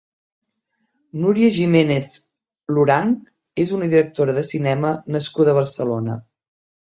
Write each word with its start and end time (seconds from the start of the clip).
Nuria 1.23 1.49
Giménez 1.57 2.07
Lorang 2.77 3.11
és 3.65 3.75
una 3.79 3.89
directora 3.91 4.35
de 4.39 4.45
cinema 4.49 4.95
nascuda 5.17 5.53
a 5.53 5.57
Barcelona. 5.61 6.17